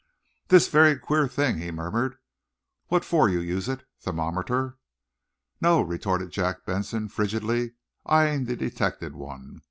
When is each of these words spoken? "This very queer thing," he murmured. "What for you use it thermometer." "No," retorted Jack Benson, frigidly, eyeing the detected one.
"This 0.47 0.67
very 0.67 0.97
queer 0.97 1.27
thing," 1.27 1.59
he 1.59 1.69
murmured. 1.69 2.15
"What 2.87 3.05
for 3.05 3.29
you 3.29 3.39
use 3.39 3.69
it 3.69 3.83
thermometer." 3.99 4.79
"No," 5.61 5.79
retorted 5.83 6.31
Jack 6.31 6.65
Benson, 6.65 7.07
frigidly, 7.07 7.73
eyeing 8.03 8.45
the 8.45 8.55
detected 8.55 9.13
one. 9.13 9.59